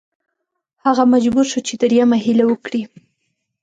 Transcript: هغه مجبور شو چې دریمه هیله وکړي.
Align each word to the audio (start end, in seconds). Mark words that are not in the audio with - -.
هغه 0.85 1.03
مجبور 1.13 1.45
شو 1.51 1.59
چې 1.67 1.73
دریمه 1.81 2.17
هیله 2.25 2.43
وکړي. 2.47 2.81